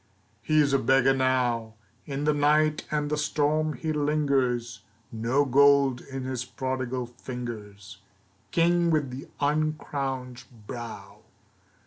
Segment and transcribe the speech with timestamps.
[0.41, 1.75] He is a beggar now.
[2.07, 4.81] In the night and the storm he lingers,
[5.11, 7.99] No gold in his prodigal fingers,
[8.49, 11.19] King with the uncrowned brow.